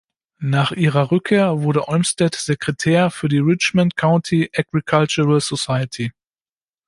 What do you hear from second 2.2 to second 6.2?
Sekretär für die "Richmond County Agricultural Society".